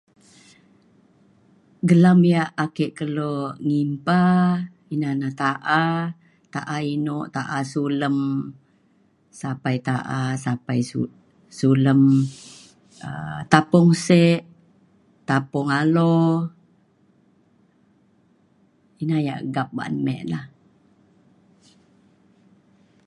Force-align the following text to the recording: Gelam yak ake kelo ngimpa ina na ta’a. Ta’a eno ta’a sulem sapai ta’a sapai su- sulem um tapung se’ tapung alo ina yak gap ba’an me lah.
Gelam 1.89 2.19
yak 2.33 2.49
ake 2.63 2.85
kelo 2.97 3.33
ngimpa 3.67 4.19
ina 4.93 5.09
na 5.21 5.29
ta’a. 5.41 5.83
Ta’a 6.53 6.75
eno 6.95 7.17
ta’a 7.35 7.57
sulem 7.71 8.17
sapai 9.39 9.77
ta’a 9.87 10.17
sapai 10.45 10.79
su- 10.89 11.15
sulem 11.59 12.01
um 13.07 13.37
tapung 13.51 13.89
se’ 14.05 14.23
tapung 15.29 15.69
alo 15.81 16.11
ina 19.03 19.17
yak 19.27 19.41
gap 19.55 19.69
ba’an 19.77 19.95
me 20.05 20.15
lah. 20.31 20.45